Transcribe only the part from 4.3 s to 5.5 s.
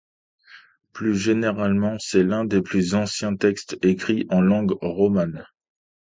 en langue romane.